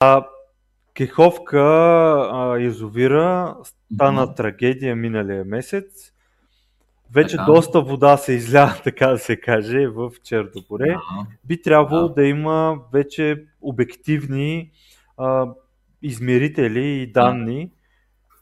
[0.00, 0.26] А,
[0.94, 1.60] Кеховка
[2.32, 4.36] а, язовира стана mm-hmm.
[4.36, 6.12] трагедия миналия месец.
[7.14, 7.52] Вече така.
[7.52, 10.84] доста вода се изля, така да се каже, в Черногоре.
[10.84, 11.26] Yeah.
[11.44, 12.14] Би трябвало да.
[12.14, 14.70] да има вече обективни
[15.16, 15.46] а,
[16.02, 17.70] измерители и данни.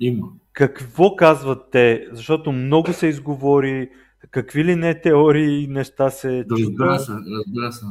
[0.01, 0.29] Има.
[0.53, 2.09] Какво казват те?
[2.13, 3.91] Защото много се изговори,
[4.31, 7.87] какви ли не теории и неща се Разбира се, разбира се.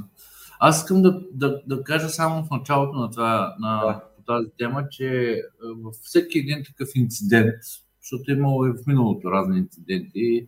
[0.60, 4.02] Аз искам да, да, да кажа само в началото на, това, на да.
[4.28, 5.42] тази тема, че
[5.84, 7.56] във всеки един такъв инцидент,
[8.02, 10.48] защото е имало и в миналото разни инциденти,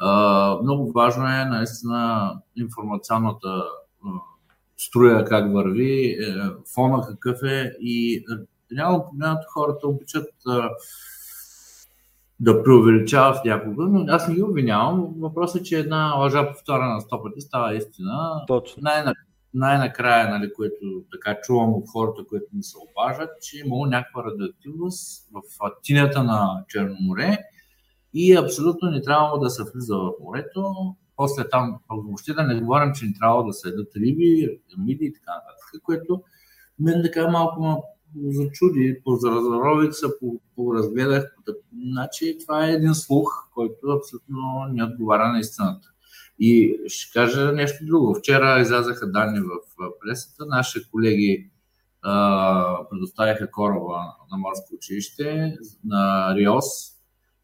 [0.00, 3.64] а, много важно е наистина информационната
[4.76, 6.16] струя как върви, е,
[6.74, 8.24] фона какъв е и
[8.78, 10.28] реално погледнато хората обичат
[12.42, 15.14] да преувеличават някога, но аз не ги обвинявам.
[15.18, 18.44] Въпросът е, че една лъжа повторена на сто пъти става истина.
[18.46, 18.82] Точно.
[18.82, 19.04] Най-
[19.54, 24.24] най-накрая, нали, което така чувам от хората, които ми се обажат, че е имало някаква
[24.24, 25.42] радиоактивност в
[25.82, 27.38] тинята на Черно море
[28.14, 30.74] и абсолютно не трябва да се влиза в морето.
[31.16, 35.12] После там, въобще да не говорим, че не трябва да се едат риби, миди и
[35.12, 36.22] така нататък, което
[36.78, 37.84] мен така малко
[38.16, 41.36] зачуди, по поразгледах.
[41.82, 45.88] Значи това е един слух, който абсолютно не отговаря на истината.
[46.38, 48.14] И ще кажа нещо друго.
[48.14, 49.50] Вчера излязаха данни в
[50.00, 50.46] пресата.
[50.46, 51.50] Наши колеги
[52.02, 53.98] а, предоставиха кораба
[54.30, 56.64] на морско училище, на РИОС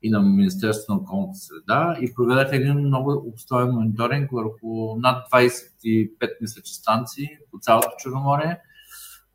[0.03, 6.09] и на Министерството на околната среда и проведаха един много обстоен мониторинг върху над 25
[6.41, 8.61] мисля, станции по цялото Черноморие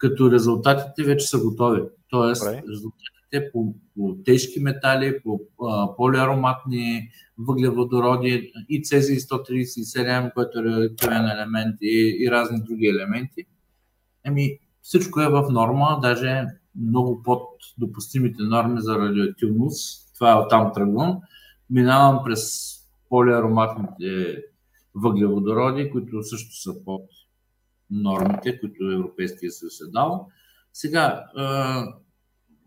[0.04, 1.82] като резултатите вече са готови.
[2.10, 2.64] Тоест, Добре.
[2.72, 11.26] резултатите по, по тежки метали, по а, полиароматни въглеводороди и цези 137, който е радиоактивен
[11.26, 13.46] елемент и, и разни други елементи.
[14.26, 17.44] Еми, всичко е в норма, даже много под
[17.78, 20.14] допустимите норми за радиоактивност.
[20.14, 21.18] Това е оттам тръгвам.
[21.70, 22.74] Минавам през
[23.10, 24.38] полиароматните
[24.96, 27.02] въглеводороди, които също са под
[27.94, 30.28] нормите, които Европейския съюз е дал.
[30.74, 31.24] Сега,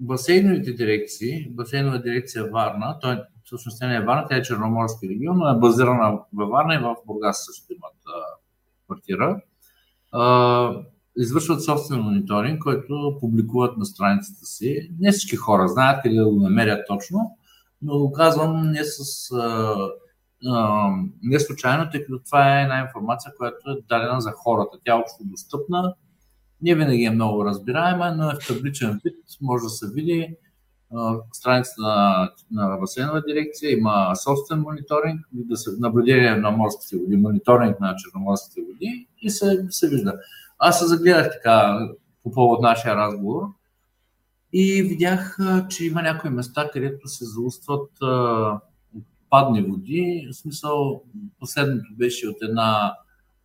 [0.00, 5.48] басейновите дирекции, басейнова дирекция Варна, той всъщност не е Варна, тя е Черноморски регион, но
[5.48, 7.94] е базирана във Варна и в Бургас също имат
[8.86, 9.40] квартира.
[11.16, 14.90] Извършват собствен мониторинг, който публикуват на страницата си.
[15.00, 17.38] Не всички хора знаят къде да го намерят точно,
[17.82, 19.30] но го казвам не с
[21.22, 24.78] не случайно, тъй като това е една информация, която е дадена за хората.
[24.84, 25.94] Тя е общо достъпна,
[26.62, 30.36] не винаги е много разбираема, но е в табличен вид, може да се види
[31.32, 37.80] страницата на, на басейнова дирекция, има собствен мониторинг, да се, наблюдение на морските води, мониторинг
[37.80, 40.14] на черноморските води и се, се вижда.
[40.58, 41.88] Аз се загледах така
[42.22, 43.42] по повод нашия разговор
[44.52, 45.38] и видях,
[45.68, 47.90] че има някои места, където се заустват
[49.30, 50.28] падни води.
[50.30, 51.02] В смисъл,
[51.40, 52.96] последното беше от една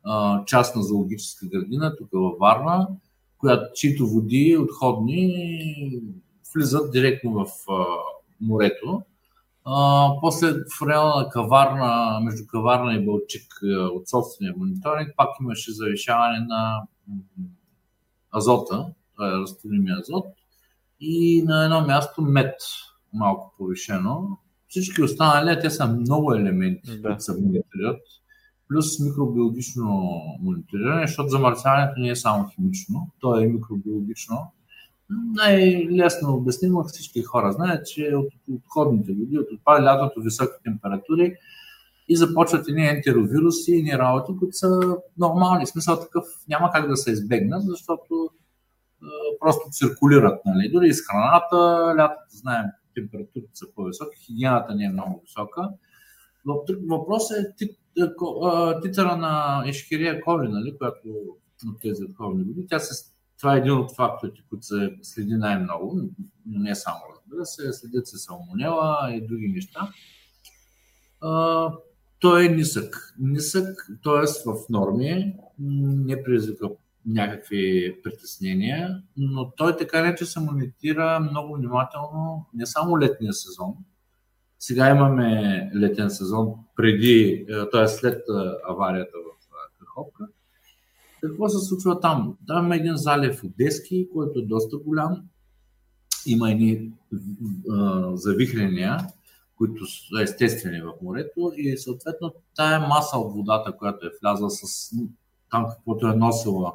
[0.03, 2.88] а, частна зоологическа градина, тук във Варна,
[3.38, 5.31] която, чието води отходни
[6.56, 7.86] влизат директно в а,
[8.42, 9.02] морето.
[9.66, 13.59] А, после в района на Каварна, между Каварна и Бълчик
[13.94, 16.81] от собствения мониторинг, пак имаше завишаване на
[18.31, 20.25] азота, това е растворимия азот,
[21.00, 22.53] и на едно място мед
[23.13, 24.38] малко повишено.
[24.71, 27.01] Всички останали, те са много елементи, да.
[27.01, 28.01] които се мониторират,
[28.67, 34.37] плюс микробиологично мониториране, защото замърсяването не е само химично, то е микробиологично.
[35.09, 41.35] Най-лесно обяснимо всички хора знаят, че от отходните води, от отпада лятото високи температури
[42.07, 45.65] и започват едни ентеровируси и работи, които са нормални.
[45.65, 48.29] В смисъл такъв няма как да се избегнат, защото
[49.39, 50.41] просто циркулират.
[50.45, 50.71] Нали?
[50.71, 51.55] Дори и с храната,
[51.97, 55.69] лятото знаем температурите са по-високи, хигиената не е много висока.
[56.90, 57.53] Въпросът е
[58.81, 61.00] титъра на Ешкирия Коли, нали, която
[61.68, 62.68] от тези отходни води.
[62.68, 66.01] Тя се, това е един от факторите, които се следи най-много,
[66.45, 69.89] но не само, разбира се, следят се салмонела и други неща.
[72.19, 73.15] той е нисък.
[73.19, 74.50] Нисък, т.е.
[74.50, 76.69] в норми, не предизвика
[77.06, 83.74] някакви притеснения, но той така не че се монитира много внимателно не само летния сезон.
[84.59, 87.88] Сега имаме летен сезон преди, т.е.
[87.88, 88.24] след
[88.68, 89.48] аварията в
[89.80, 90.27] Каховка.
[91.21, 92.38] Какво се случва там?
[92.48, 95.24] Там има един залив от Дески, който е доста голям.
[96.25, 96.92] Има едни
[98.13, 98.98] завихрения,
[99.56, 104.92] които са естествени в морето и съответно тая маса от водата, която е влязла с
[105.51, 106.74] там каквото е носила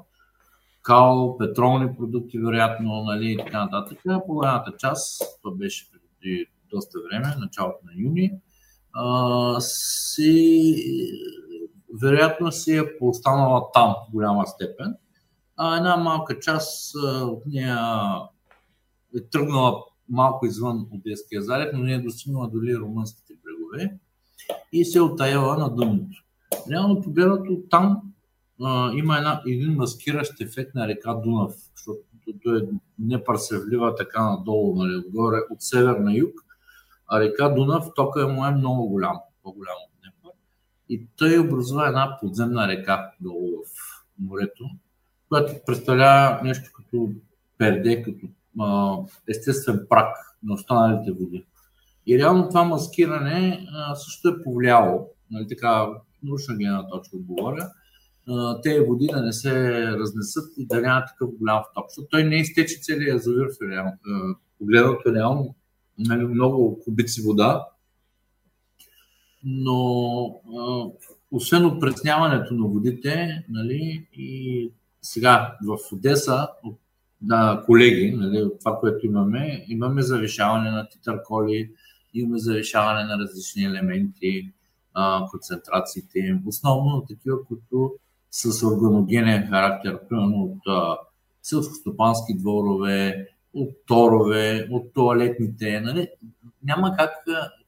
[0.87, 3.99] кал, петролни продукти, вероятно, нали, и така нататък.
[4.27, 8.33] По-голямата част, това беше преди доста време, началото на юни,
[8.93, 10.77] а, си,
[12.03, 14.95] вероятно си е останала там в голяма степен,
[15.57, 17.79] а една малка част от нея
[19.17, 23.99] е тръгнала малко извън Одеския залив, но не е достигнала дори румънските брегове
[24.73, 26.25] и се е отаяла на дъното.
[26.71, 28.03] Реално погледнато там
[28.95, 31.99] има една, един маскиращ ефект на река Дунав, защото
[32.43, 32.69] той е
[32.99, 36.45] непърсевлива така надолу, нали, отгоре, от север на юг,
[37.09, 40.37] а река Дунав тока му е много голям, по-голям от Днепър.
[40.89, 43.69] И той образува една подземна река долу в
[44.19, 44.65] морето,
[45.29, 47.11] която представлява нещо като
[47.59, 48.27] перде, като
[48.61, 48.97] а,
[49.29, 51.45] естествен прак на останалите води.
[52.07, 55.87] И реално това маскиране а, също е повлияло, нали, така
[56.23, 57.71] научна гледна точка говоря,
[58.63, 61.85] тези води да не се разнесат и да няма такъв голям вток.
[61.89, 63.93] Защото той не изтече целият язовир в реално.
[64.59, 65.55] Погледнато реално
[65.99, 67.67] нали, много кубици вода,
[69.45, 70.41] но
[71.31, 74.71] освен опресняването на водите, нали, и
[75.03, 76.49] сега в Одеса,
[77.23, 81.71] на колеги, нали, от това, което имаме, имаме завишаване на титърколи,
[82.15, 84.53] имаме завишаване на различни елементи,
[84.95, 87.95] а, концентрациите им, основно такива, които
[88.37, 90.61] с органогенен характер, примерно от
[91.43, 95.81] селскостопански дворове, от торове, от туалетните.
[95.81, 96.09] Нали?
[96.63, 97.11] Няма как,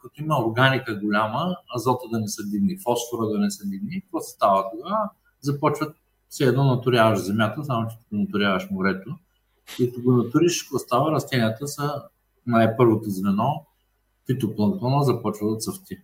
[0.02, 4.00] като има органика голяма, азота да не са дивни, фосфора да не са дивни.
[4.00, 5.10] Какво се става тогава?
[5.40, 5.96] Започват
[6.28, 9.10] все едно наторяваш земята, само че като наторяваш морето.
[9.80, 11.12] И като го наториш, какво става?
[11.12, 12.02] Растенията са
[12.46, 13.64] най-първото звено,
[14.26, 15.98] фитопланктона започва да цъфти.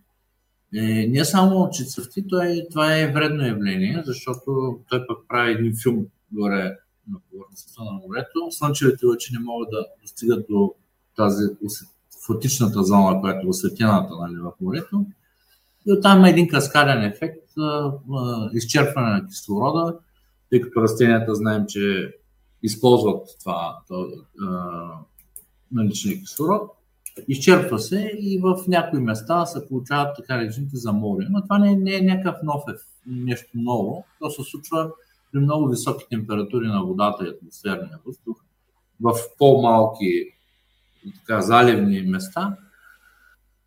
[0.73, 5.73] Е, не само, че цъфти, той, това е вредно явление, защото той пък прави един
[5.83, 6.77] филм горе
[7.11, 8.51] на повърхността на морето.
[8.51, 10.73] Слънчевите лъчи не могат да достигат до
[11.15, 11.43] тази
[12.25, 15.05] фотичната зона, която е осветената нали, в морето.
[15.87, 17.43] И оттам има един каскаден ефект,
[18.53, 19.99] изчерпване на кислорода,
[20.49, 22.15] тъй като растенията знаем, че
[22.63, 24.05] използват това, това
[25.71, 26.71] наличния кислород.
[27.27, 31.27] Изчерпва се и в някои места се получават така наречените замори.
[31.29, 32.63] Но това не, не е някакъв нов
[33.07, 34.05] нещо ново.
[34.19, 34.91] То се случва
[35.31, 38.37] при много високи температури на водата и атмосферния въздух,
[39.01, 40.29] в по-малки
[41.19, 42.57] така, заливни места.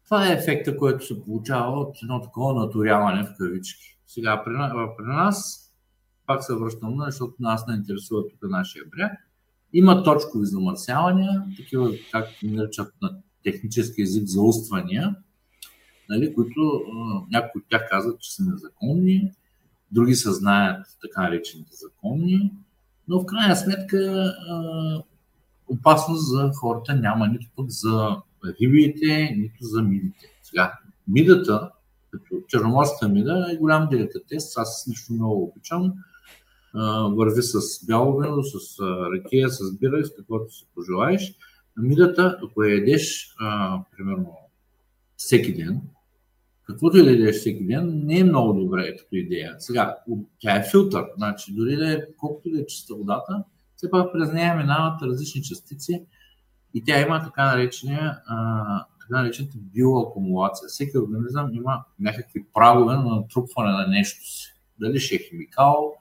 [0.05, 3.99] Това е ефекта, който се получава от едно такова наторяване в кавички.
[4.06, 4.53] Сега при,
[4.99, 5.69] при нас,
[6.27, 9.12] пак се връщам, защото нас не интересува тук нашия бряг,
[9.73, 15.17] има точкови замърсявания, такива, както наричат на технически език зауствания,
[16.08, 16.82] нали, които
[17.31, 19.32] някои от тях казват, че са незаконни,
[19.90, 22.52] други се знаят така наречените законни,
[23.08, 24.32] но в крайна сметка
[25.69, 28.17] опасност за хората няма нито пък за
[28.61, 30.26] рибите, нито за мидите.
[30.43, 31.70] Сега, мидата,
[32.11, 34.56] като черноморската мида, е голям деликатес.
[34.56, 35.93] Аз нещо много обичам.
[37.17, 41.35] Върви с бяло вино, с ракия, с бира, с каквото си пожелаеш.
[41.78, 44.36] Мидата, ако я едеш, а, примерно,
[45.16, 45.80] всеки ден,
[46.64, 49.54] каквото и да ядеш всеки ден, не е много добре като идея.
[49.58, 49.96] Сега,
[50.38, 53.44] тя е филтър, значи дори да е колкото да е чиста водата,
[53.76, 56.02] все пак през нея минават различни частици
[56.75, 58.20] и тя има така наречения
[59.00, 60.68] така наречената биоакумулация.
[60.68, 64.54] Всеки организъм има някакви прагове на натрупване на нещо си.
[64.80, 65.94] Дали ще е химикал,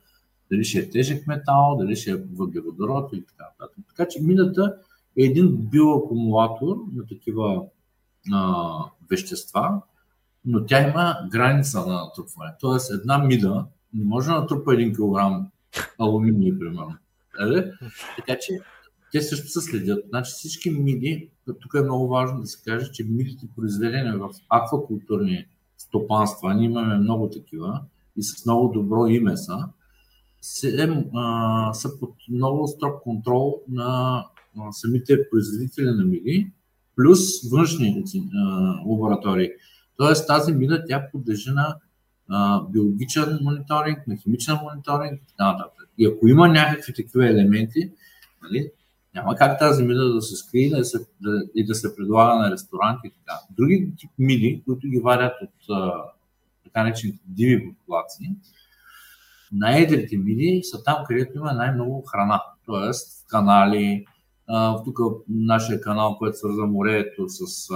[0.51, 3.85] дали ще е тежък метал, дали ще е въглеродород и така нататък.
[3.89, 4.75] Така че мината
[5.17, 7.65] е един биоакумулатор на такива
[8.33, 8.63] а,
[9.09, 9.81] вещества,
[10.45, 12.51] но тя има граница на натрупване.
[12.59, 15.45] Тоест една мида не може да натрупа 1 кг
[15.99, 16.95] алуминий, примерно.
[17.39, 17.71] Е,
[18.17, 18.59] така че
[19.11, 20.05] те също се следят.
[20.09, 25.45] Значи всички миди, тук е много важно да се каже, че мидите произведени в аквакултурни
[25.77, 27.81] стопанства, ние имаме много такива
[28.17, 29.69] и с много добро име са,
[30.41, 34.25] се, а, са под много строг контрол на
[34.59, 36.51] а, самите производители на миди,
[36.95, 37.19] плюс
[37.51, 38.03] външни
[38.85, 39.49] лаборатории.
[39.97, 41.75] Тоест тази мина тя подлежи на
[42.69, 45.89] биологичен мониторинг, на химичен мониторинг и така нататък.
[45.97, 47.91] И ако има някакви такива елементи,
[48.43, 48.71] нали,
[49.15, 52.51] няма как тази мида да се скрие да се, да, и да се предлага на
[52.51, 53.39] ресторанти и така.
[53.57, 55.67] Други тип миди, които ги варят от
[56.63, 58.29] така наречените диви популации,
[59.51, 62.41] най-едрите миди са там, където има най-много храна.
[62.65, 64.05] Тоест канали,
[64.85, 64.99] тук
[65.29, 67.69] нашия канал, който свърза морето с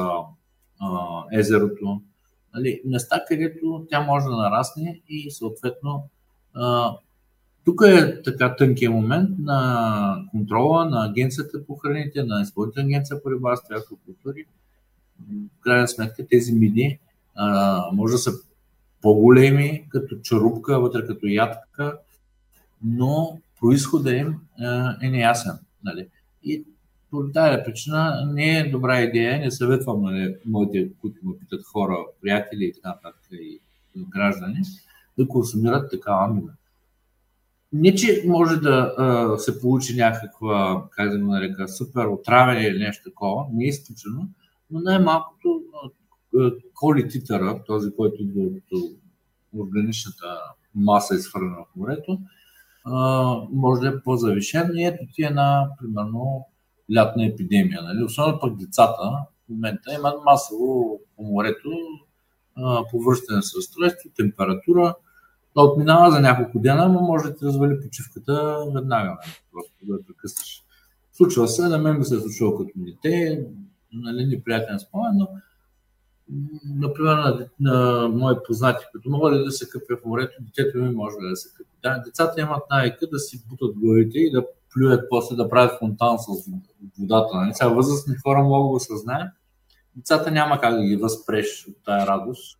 [1.31, 2.01] езерото,
[2.53, 6.09] нали, места, където тя може да нарасне и съответно
[6.53, 6.91] а,
[7.65, 13.31] тук е така тънкият момент на контрола на агенцията по храните, на изпълнителна агенция по
[13.31, 14.45] рибарство и аквакултури.
[15.57, 16.99] В крайна сметка тези миди
[17.35, 18.31] а, може да са
[19.01, 21.97] по-големи, като чарупка, вътре като ядка,
[22.83, 25.59] но происхода им а, е неясен.
[25.83, 26.07] Нали?
[26.43, 26.63] И
[27.11, 31.97] по тази причина не е добра идея, не съветвам нали, моите, които ме питат хора,
[32.21, 33.59] приятели и така нататък и
[33.95, 34.61] граждани,
[35.17, 36.53] да консумират такава мина.
[37.73, 42.79] Не, че може да а, се получи някаква, как да го нарека, супер отравяне или
[42.79, 44.27] нещо такова, не е изключено,
[44.71, 45.63] но най-малкото
[46.73, 48.97] колититъра, този, който идва от
[49.57, 50.39] органичната
[50.75, 52.19] маса изхвърлена в морето,
[53.51, 56.45] може да е по-завишен и ето ти една, примерно,
[56.95, 57.81] лятна епидемия.
[57.81, 58.03] Нали?
[58.03, 59.03] Особено пък децата
[59.45, 61.69] в момента имат масово по морето
[62.91, 64.95] повръщане с разстройство, температура,
[65.55, 69.31] да отминава за няколко дена, но може да ти развали почивката веднага, нали?
[69.51, 69.99] просто да я.
[71.13, 73.45] Случва се, на мен би се е случило като дете,
[73.93, 75.27] нали, неприятен спомен, но
[76.65, 80.89] например, на, на мои познати, като мога ли да се къпя в морето, детето ми
[80.89, 81.69] може да се къпи.
[81.83, 86.19] Да, децата имат навика да си бутат главите и да плюят после да правят фонтан
[86.19, 86.49] с
[86.99, 87.37] водата.
[87.37, 87.53] Нали?
[87.53, 89.33] Сега възрастни хора могат да се знаят.
[89.95, 92.59] Децата няма как да ги възпреш от тая радост,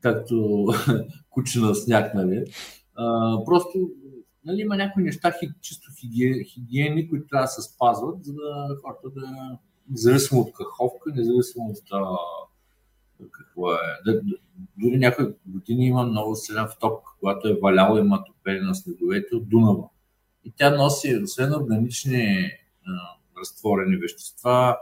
[0.00, 0.66] както
[1.30, 2.44] куче на сняг, нали?
[2.94, 3.90] А, просто
[4.44, 5.90] нали, има някои неща, чисто
[6.46, 9.58] хигиени, които трябва да се спазват, за да хората да,
[9.90, 11.76] независимо от каховка, независимо от
[13.30, 13.78] какво е.
[14.76, 19.48] Дори някои години има много силен вток, когато е валял и матопели на снеговете от
[19.48, 19.88] Дунава.
[20.44, 22.50] И тя носи, освен органични
[22.86, 22.90] а,
[23.40, 24.76] разтворени вещества,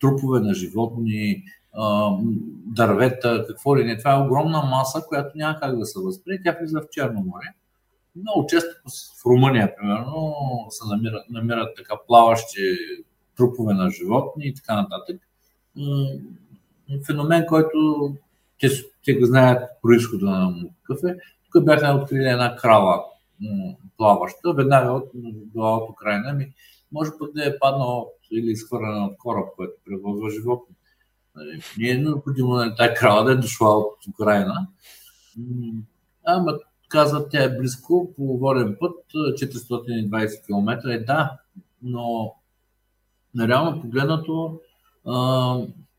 [0.00, 2.10] трупове на животни, а,
[2.66, 3.98] дървета, какво ли не.
[3.98, 6.42] Това е огромна маса, която няма как да се възприе.
[6.44, 7.46] Тя влиза в Черно море.
[8.16, 8.70] Много често
[9.22, 10.34] в Румъния, примерно,
[10.70, 12.60] се намират, намират така плаващи
[13.36, 15.20] трупове на животни и така нататък.
[17.06, 18.08] Феномен, който
[18.60, 18.68] те,
[19.04, 21.16] те знаят происхода на му какъв е.
[21.52, 23.04] Тук бяха открили една крава
[23.96, 25.10] плаваща, веднага от,
[25.54, 26.32] от Украина.
[26.32, 26.54] Ми,
[26.92, 30.76] може пък да е паднал или изхвърлена от кораб, който превозва животни.
[31.36, 34.66] Нали, не е необходимо на нали, тази крава да е дошла от Украина.
[36.24, 40.90] Ама казват, тя е близко по воден път, 420 км.
[40.90, 41.38] Е да,
[41.82, 42.34] но
[43.40, 44.60] реално погледнато,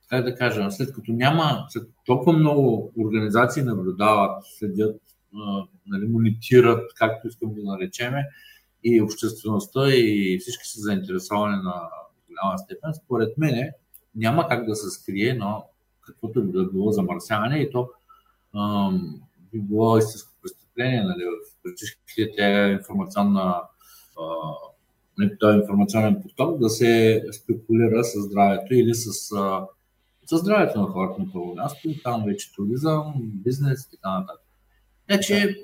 [0.09, 5.01] как да кажа, след като няма, след толкова много организации наблюдават, следят,
[5.35, 8.25] а, нали, монитират, както искам да наречеме,
[8.83, 11.89] и обществеността и всички са заинтересовани на
[12.29, 13.71] голяма степен, според мен
[14.15, 15.65] няма как да се скрие, но
[16.01, 17.89] каквото би да било замърсяване и то
[18.55, 19.21] ам,
[19.51, 23.61] би било истинско престъпление нали, в всичките информационна
[25.17, 29.31] Нали, този информационен поток да се спекулира с здравето или с,
[30.25, 34.45] с здравето на хората на първо място, там вече туризъм, бизнес и така нататък.
[35.09, 35.55] Значи,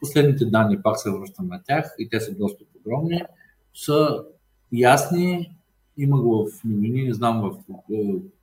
[0.00, 3.22] последните данни, пак се връщам на тях и те са доста подробни,
[3.74, 4.24] са
[4.72, 5.56] ясни,
[5.96, 7.56] има го в новини, не знам в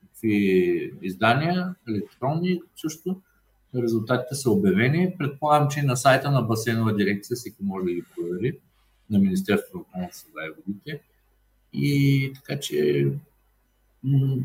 [0.01, 3.21] какви издания, електронни също.
[3.75, 5.15] Резултатите са обявени.
[5.17, 8.57] Предполагам, че на сайта на басейнова дирекция всеки може да ги провери
[9.09, 11.01] на Министерството на околната среда и водите.
[11.73, 13.07] И така че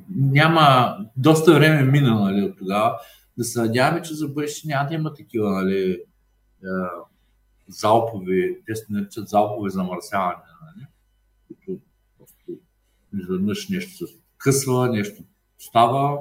[0.09, 2.99] няма доста време мина нали, от тогава.
[3.39, 6.01] Да се надяваме, че за бъдеще няма да има такива нали,
[7.69, 10.43] залпови, те се наричат залпови замърсявания,
[10.77, 10.87] нали,
[11.47, 11.81] които
[13.19, 15.23] изведнъж нещо се късва, нещо
[15.59, 16.19] става.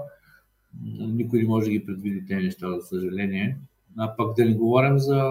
[1.00, 3.58] Никой не може да ги предвиди тези неща, за съжаление.
[3.98, 5.24] А пък да не говорим за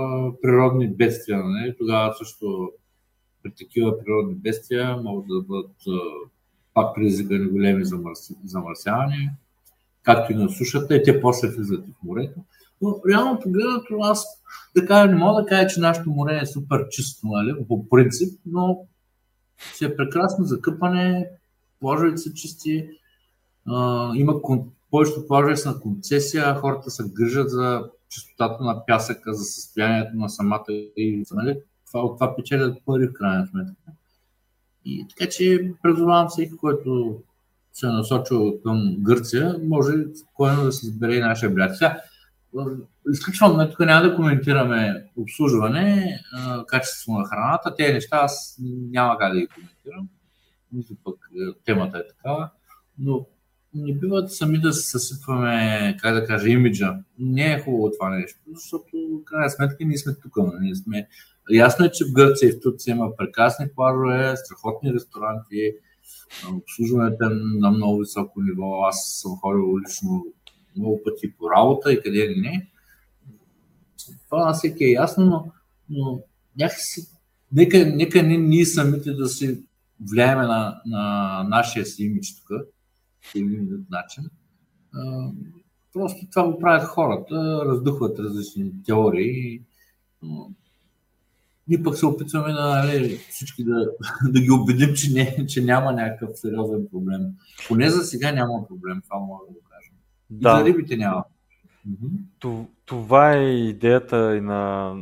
[0.43, 1.45] природни бедствия.
[1.45, 1.77] Нали?
[1.79, 2.73] Тогава също
[3.43, 5.77] при такива природни бедствия могат да бъдат
[6.75, 7.85] пак предизвикани големи
[8.45, 9.31] замърсявания,
[10.03, 12.41] както и на сушата, и те после влизат в морето.
[12.83, 14.27] Но реално погледнато аз
[14.77, 18.79] така не мога да кажа, че нашето море е супер чисто, нали, по принцип, но
[19.75, 21.29] си е прекрасно за къпане,
[21.81, 22.89] плажовете са чисти,
[23.67, 24.35] а, има
[24.91, 30.29] повечето плажове са на концесия, хората се грижат за чистотата на пясъка, за състоянието на
[30.29, 30.65] самата
[30.97, 31.35] ивица.
[31.35, 31.59] Нали?
[31.93, 33.75] това, това печелят пари в крайна сметка.
[34.85, 37.21] И така че предполагам всеки, който
[37.73, 41.77] се е към Гърция, може спокойно да се избере и нашия бряг.
[41.77, 42.01] Сега,
[43.13, 46.19] изключвам, тук няма да коментираме обслужване,
[46.67, 48.59] качество на храната, тези неща аз
[48.91, 50.09] няма как да ги коментирам.
[50.73, 51.15] Нито пък
[51.65, 52.51] темата е такава,
[52.99, 53.27] но
[53.75, 56.97] не бива сами да се съсипваме, как да кажа, имиджа.
[57.19, 60.59] Не е хубаво това нещо, защото в крайна сметка ние сме тук, нали?
[60.61, 61.09] ние сме
[61.51, 65.75] Ясно е, че в Гърция и в Турция има прекрасни плажове, страхотни ресторанти,
[66.57, 68.83] обслужването е на много високо ниво.
[68.83, 70.27] Аз съм ходил лично
[70.77, 72.71] много пъти по работа и къде ли не.
[74.25, 75.53] Това на всеки е ясно, но,
[75.89, 76.23] но
[76.59, 77.09] някакси,
[77.53, 79.65] нека, нека не ние самите да си
[80.11, 82.49] влияеме на, на нашия си имидж тук
[83.33, 84.25] по един начин.
[85.93, 89.63] Просто това го правят хората, раздухват различни теории.
[91.69, 93.87] Ние пък се опитваме да, нали, всички да,
[94.29, 97.21] да ги убедим, че, не, че няма някакъв сериозен проблем.
[97.69, 99.95] Поне за сега няма проблем, това мога да го кажем.
[100.31, 100.57] Да.
[100.57, 101.25] И за рибите няма.
[102.85, 104.95] Това е идеята и на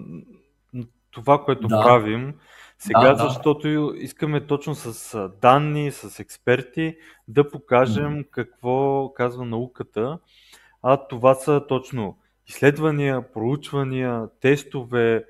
[1.10, 1.82] това, което да.
[1.82, 2.34] правим.
[2.78, 6.96] Сега, да, защото искаме точно с данни, с експерти
[7.28, 8.30] да покажем mm.
[8.30, 10.18] какво казва науката,
[10.82, 15.24] а това са точно изследвания, проучвания, тестове,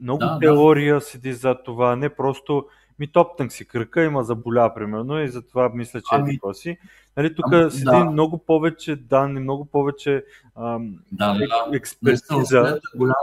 [0.00, 1.00] много да, теория да.
[1.00, 2.66] седи за това, не просто
[2.98, 6.78] ми топтнах си кръка, има заболя, примерно, и затова мисля, че ами, е си.
[7.16, 8.04] Нали, тук ами, седи да.
[8.04, 10.24] много повече данни, много повече
[10.56, 12.80] ам, да, да, експертиза.
[12.96, 13.14] Голям.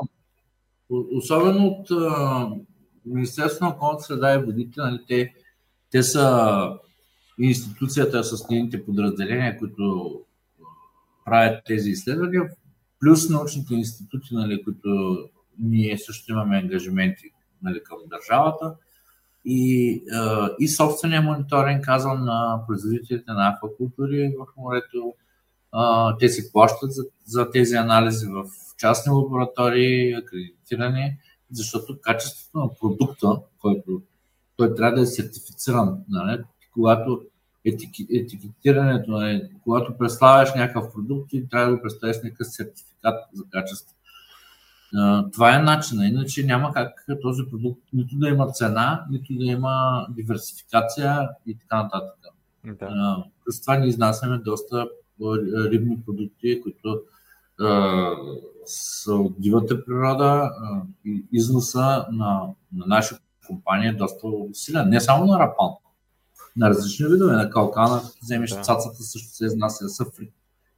[1.15, 2.50] Особено от а,
[3.05, 5.34] Министерството на околната среда и водите, нали, те,
[5.91, 6.70] те са
[7.39, 10.20] институцията с нейните подразделения, които
[11.25, 12.50] правят тези изследвания,
[13.00, 15.17] плюс научните институти, нали, които
[15.60, 17.31] ние също имаме ангажименти
[17.63, 18.75] нали, към държавата
[19.45, 20.01] и,
[20.60, 25.13] и собствения мониторинг, казвам, на производителите на аквакултури в морето.
[26.19, 28.45] Те си плащат за, за тези анализи в
[28.77, 31.17] частни лаборатории, акредитирани,
[31.51, 33.27] защото качеството на продукта,
[33.60, 34.01] който
[34.55, 36.43] той трябва да е сертифициран, нали?
[36.74, 37.22] когато
[38.12, 43.95] етикетирането е, когато представяш някакъв продукт, ти трябва да го представиш някакъв сертификат за качество.
[45.34, 46.08] Това е начина.
[46.08, 51.84] Иначе няма как този продукт нито да има цена, нито да има диверсификация и така
[51.84, 52.20] нататък.
[52.80, 53.24] Да.
[53.50, 54.88] С това ние изнасяме доста
[55.72, 57.01] рибни продукти, които
[58.66, 60.51] са от дивата природа
[61.06, 62.42] и износа на,
[62.74, 64.90] на наша компания е доста силен.
[64.90, 65.70] Не само на рапан,
[66.56, 68.62] на различни видове, на калкана, като вземеш да.
[68.62, 70.32] цацата също се изнася, съфри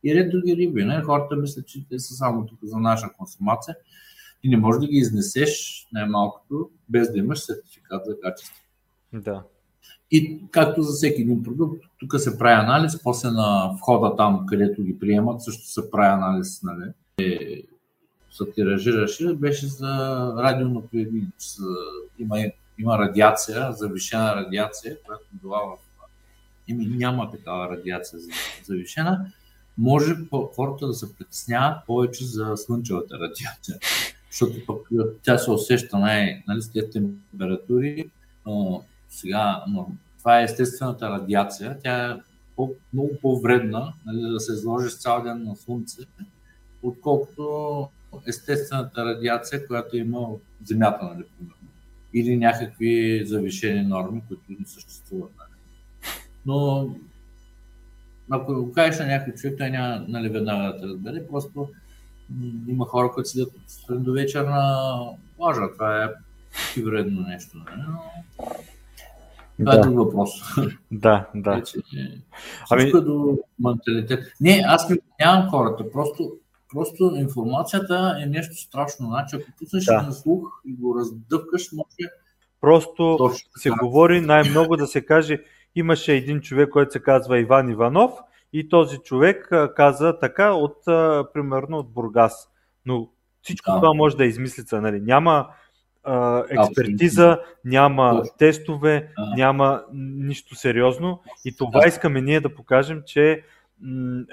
[0.06, 0.86] и ред други риби.
[0.86, 1.02] Не?
[1.02, 3.76] Хората мислят, че те са само тук за наша консумация.
[4.44, 8.64] И не можеш да ги изнесеш най-малкото, без да имаш сертификат за качество.
[9.14, 9.44] Да.
[10.12, 14.84] И както за всеки един продукт, тук се прави анализ, после на входа там, където
[14.84, 16.92] ги приемат, също се прави анализ, нали?
[17.18, 17.62] Е,
[18.32, 19.88] се тиражираше, беше за
[20.38, 21.28] радионуклеиди,
[22.20, 22.38] има,
[22.80, 25.78] има радиация, завишена радиация, която била в...
[26.68, 28.20] Ими няма такава радиация
[28.64, 29.32] завишена,
[29.78, 30.16] може
[30.56, 33.80] хората да се притесняват повече за слънчевата радиация.
[34.32, 34.88] Защото пък
[35.24, 38.10] тя се усеща най- нали, с тези температури.
[38.46, 41.78] Но сега, но това е естествената радиация.
[41.84, 42.16] Тя е
[42.56, 46.02] по- много по-вредна нали, да се изложи с цял ден на слънце,
[46.84, 47.88] отколкото
[48.28, 51.24] естествената радиация, която има от Земята, нали.
[52.14, 55.32] Или някакви завишени норми, които не съществуват.
[55.38, 55.50] Нали.
[56.46, 56.90] Но
[58.30, 61.68] ако го кажеш на някой човек, той няма нали, веднага да те разбере, просто
[62.68, 63.54] има хора, които седят
[63.90, 64.96] до вечер на
[65.38, 65.62] плажа.
[65.74, 66.10] Това е
[66.82, 67.58] вредно нещо.
[67.58, 67.84] Нали?
[67.88, 68.00] Но...
[69.60, 69.80] Това е да.
[69.80, 70.30] е друг въпрос.
[70.92, 71.56] Да, да.
[71.56, 71.78] Вече,
[72.72, 72.84] ами...
[72.84, 74.24] е до менталитет.
[74.42, 75.92] Не, аз не нямам хората.
[75.92, 76.32] Просто,
[76.74, 79.08] просто информацията е нещо страшно.
[79.08, 80.02] Значи, ако пуснеш да.
[80.02, 82.10] на слух и го раздъвкаш, може
[82.62, 83.76] Просто Точно, се да.
[83.76, 85.44] говори най-много да се каже,
[85.76, 88.12] имаше един човек, който се казва Иван Иванов
[88.54, 90.78] и този човек каза така от,
[91.34, 92.50] примерно, от Бургас.
[92.86, 93.10] Но
[93.42, 93.78] всичко да.
[93.78, 95.02] това може да е измислица, нали?
[95.02, 95.48] Няма
[96.04, 101.22] а, експертиза, няма тестове, няма нищо сериозно.
[101.46, 103.44] И това искаме ние да покажем, че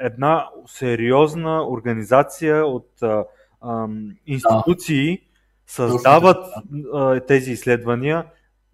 [0.00, 3.24] една сериозна организация от а,
[3.60, 3.86] а,
[4.26, 5.22] институции да.
[5.66, 6.44] създават
[6.94, 8.24] а, тези изследвания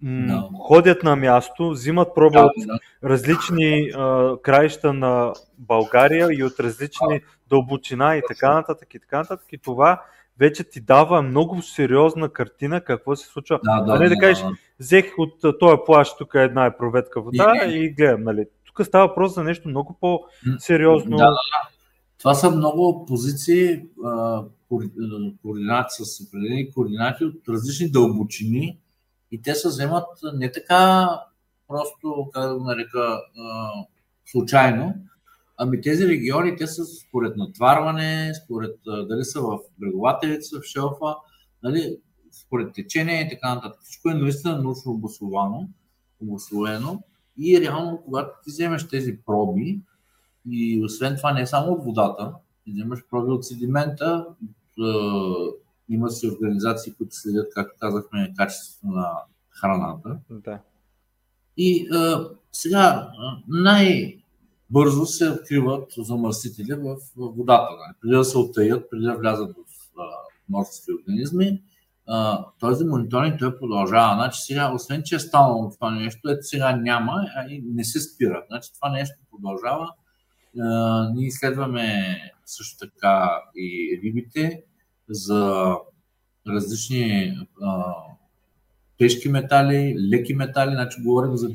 [0.02, 0.50] no.
[0.66, 8.16] ходят на място, взимат проба от различни а, краища на България и от различни дълбочина
[8.16, 9.46] и така нататък и така нататък.
[9.52, 10.02] И това
[10.38, 13.60] вече ти дава много сериозна картина какво се случва.
[13.64, 14.44] Да, да, а не да, да кажеш,
[14.80, 18.46] взех от този плащ, тук е една е проветка вода и, и гледам, нали.
[18.64, 21.16] Тук става въпрос за нещо много по-сериозно.
[21.16, 21.68] Да, да, да.
[22.18, 23.82] Това са много позиции,
[25.42, 28.78] координати с определени координати от различни дълбочини,
[29.30, 31.08] и те се вземат не така
[31.68, 33.20] просто, как да го нарека,
[34.26, 34.94] случайно,
[35.56, 41.16] ами тези региони, те са според натварване, според дали са в бреговата в шелфа,
[41.62, 41.98] нали,
[42.32, 43.80] според течение и така нататък.
[43.82, 45.68] Всичко е наистина научно обословано,
[46.22, 47.02] обословено
[47.38, 49.80] и реално, когато ти вземеш тези проби,
[50.50, 54.26] и освен това не е само от водата, ти вземаш проби от седимента,
[54.78, 54.88] от,
[55.88, 59.10] има си организации, които следят, както казахме, качеството на
[59.50, 60.18] храната.
[60.30, 60.58] Да.
[61.56, 63.10] И а, сега
[63.48, 67.70] най-бързо се откриват замърсители в, в водата.
[67.70, 67.96] Нали?
[68.00, 70.04] Преди да се оттаят, преди да влязат в а,
[70.48, 71.62] морски организми.
[72.06, 74.14] А, този мониторинг той продължава.
[74.14, 78.00] Значи сега, освен че е станало това нещо, ето сега няма, а и не се
[78.00, 78.44] спира.
[78.50, 79.90] Значи това нещо продължава.
[80.60, 84.62] А, ние изследваме също така и рибите
[85.10, 85.74] за
[86.46, 87.94] различни а,
[88.98, 91.50] тежки метали, леки метали, значи говорим за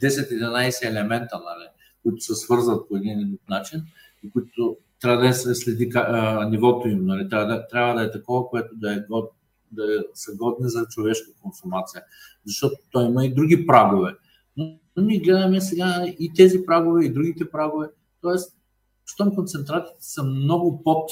[0.00, 1.68] 10-11 елемента, нали,
[2.02, 3.82] които се свързват по един или друг начин
[4.22, 7.06] и които трябва да се следи а, нивото им.
[7.06, 9.30] Нали, трябва, да, трябва да е такова, което да, е год,
[9.72, 12.02] да е, са годни за човешка консумация.
[12.46, 14.14] Защото той има и други прагове.
[14.56, 17.86] Но, но ние гледаме сега и тези прагове, и другите прагове.
[18.20, 18.56] Тоест,
[19.06, 21.10] щом концентратите са много под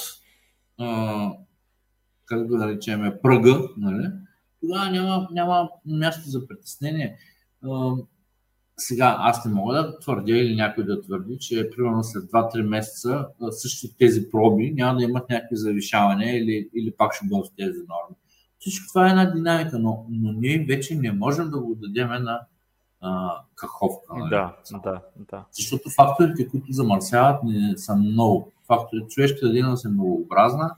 [0.79, 1.31] а,
[2.27, 4.07] как да наречем, пръга, нали,
[4.61, 7.17] тогава няма, няма място за притеснение.
[8.77, 13.27] Сега аз не мога да твърдя или някой да твърди, че примерно след 2-3 месеца
[13.51, 18.17] същите тези проби няма да имат някакви завишавания или, или пак ще бъдат тези норми.
[18.59, 22.41] Всичко това е една динамика, но, но ние вече не можем да го дадем на
[23.01, 24.15] а, каховка.
[24.17, 24.31] Нали?
[24.31, 25.45] Да, да, да.
[25.53, 28.53] Защото факторите, които замърсяват, не са много.
[28.67, 30.77] Факторите, човешката дейност е многообразна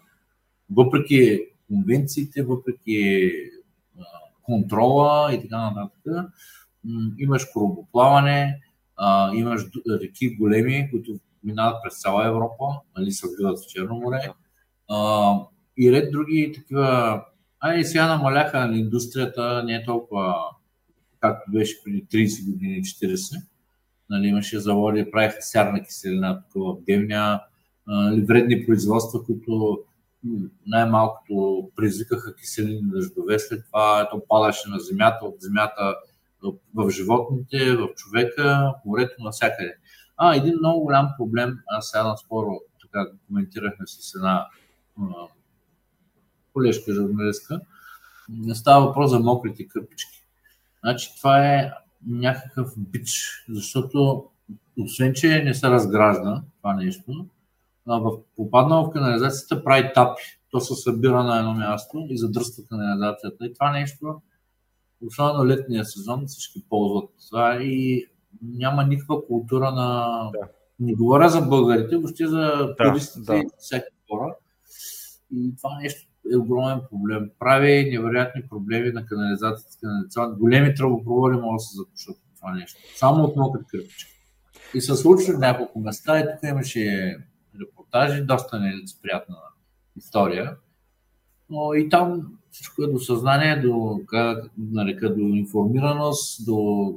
[0.70, 3.30] въпреки конвенциите, въпреки
[4.42, 6.32] контрола и така нататък,
[7.18, 8.60] имаш корабоплаване,
[9.34, 9.62] имаш
[10.02, 12.64] реки големи, които минават през цяла Европа,
[12.96, 14.32] нали, се вливат в Черно море.
[15.78, 17.22] и ред други такива.
[17.60, 20.34] А и сега намаляха на индустрията, не е толкова
[21.20, 23.42] както беше преди 30 години, 40.
[24.10, 27.40] Нали, имаше заводи, правиха сярна киселина тук в Девня,
[27.86, 29.78] нали, вредни производства, които
[30.66, 35.94] най-малкото предизвикаха киселини дъждове, след това то падаше на земята, от земята
[36.74, 39.76] в животните, в човека, морето, навсякъде.
[40.16, 44.46] А, един много голям проблем, аз сега наскоро така коментирахме с една
[46.52, 47.60] колежка журналистка,
[48.54, 50.26] става въпрос за мокрите кърпички.
[50.80, 51.72] Значи това е
[52.06, 54.24] някакъв бич, защото
[54.78, 57.26] освен, че не се разгражда това нещо,
[57.86, 60.22] в, попаднал в канализацията, прави тапи.
[60.50, 63.46] То се събира на едно място и задръства канализацията.
[63.46, 64.20] И това нещо,
[65.06, 68.06] особено летния сезон, всички ползват това и
[68.42, 70.06] няма никаква култура на...
[70.32, 70.48] Да.
[70.80, 73.38] Не говоря за българите, въобще за туристите да, да.
[73.38, 74.34] и всеки хора.
[75.34, 77.30] И това нещо е огромен проблем.
[77.38, 79.76] Прави невероятни проблеми на канализацията.
[79.80, 80.36] канализацията.
[80.38, 82.80] Големи тръбопроводи могат да се запушат това нещо.
[82.96, 84.12] Само от мокри кърпички.
[84.74, 87.16] И се случва няколко места и тук имаше
[87.96, 89.36] репортажи, доста нелицеприятна
[89.96, 90.56] история.
[91.50, 96.92] Но и там всичко е до съзнание, до, как нарека, до информираност, до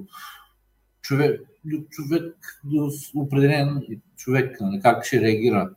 [1.02, 3.82] човек, до човек, до определен
[4.18, 5.70] човек, нали, как ще реагира.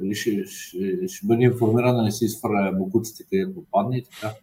[0.00, 4.34] Дали ще, ще, ще бъде информиран да не се изфърля бокуците, където падне и така.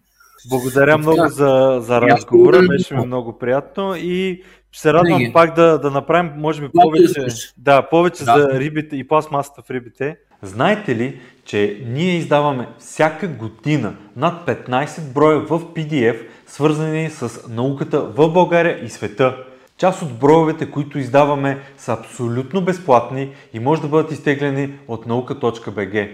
[0.49, 5.55] Благодаря много за, за разговора, беше ми много приятно и ще се радвам не, пак
[5.55, 8.33] да, да направим, може би, повече, да, повече да.
[8.37, 10.17] за рибите и пластмасата в рибите.
[10.41, 18.01] Знаете ли, че ние издаваме всяка година над 15 броя в PDF, свързани с науката
[18.01, 19.37] в България и света.
[19.77, 26.09] Част от броевете, които издаваме, са абсолютно безплатни и може да бъдат изтеглени от наука.bg.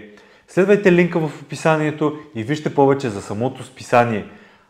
[0.48, 4.24] Следвайте линка в описанието и вижте повече за самото списание.